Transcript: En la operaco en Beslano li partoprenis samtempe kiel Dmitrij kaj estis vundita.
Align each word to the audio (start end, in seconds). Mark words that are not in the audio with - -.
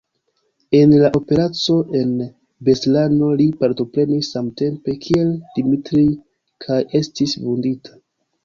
En 0.77 0.93
la 1.01 1.09
operaco 1.19 1.75
en 1.99 2.13
Beslano 2.69 3.29
li 3.41 3.47
partoprenis 3.59 4.33
samtempe 4.37 4.97
kiel 5.05 5.31
Dmitrij 5.59 6.07
kaj 6.67 6.81
estis 7.03 7.39
vundita. 7.45 7.97